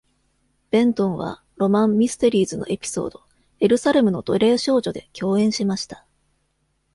[0.71, 3.21] ベントンは、『ロマン・ミステリーズ』のエピソード
[3.61, 6.07] 「エルサレムの奴隷少女」で共演しました。